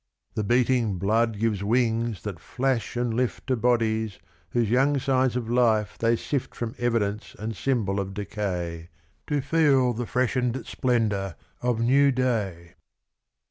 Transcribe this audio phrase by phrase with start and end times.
[0.33, 4.17] The beating blood gives wings that flash and Uft To bodies
[4.49, 8.89] whose young signs of Ufe they sift From evidence and symbol of decay
[9.27, 12.73] To feel the freshened splendour of new day.